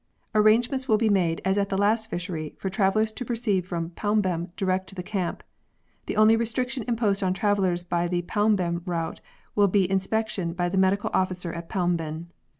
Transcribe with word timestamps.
Arrangements 0.33 0.87
will 0.87 0.97
be 0.97 1.09
made 1.09 1.41
as 1.45 1.59
at 1.59 1.69
the 1.69 1.77
last 1.77 2.09
fishery 2.09 2.55
for 2.57 2.71
travellers 2.71 3.11
to 3.11 3.23
proceed 3.23 3.67
from 3.67 3.91
Paumben 3.91 4.49
direct 4.55 4.87
to 4.87 4.95
the 4.95 5.03
Camp. 5.03 5.43
The 6.07 6.15
only 6.17 6.35
restriction 6.35 6.83
imposed 6.87 7.21
on 7.21 7.35
travellers 7.35 7.83
by 7.83 8.07
the 8.07 8.23
Paumben 8.23 8.81
route 8.87 9.21
will 9.53 9.67
be 9.67 9.87
inspection 9.87 10.53
by 10.53 10.69
the 10.69 10.75
Medical 10.77 11.11
Officer 11.13 11.53
at 11.53 11.69
Paumben. 11.69 12.29